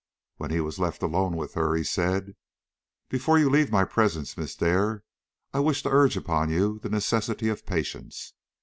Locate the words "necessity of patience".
6.89-8.33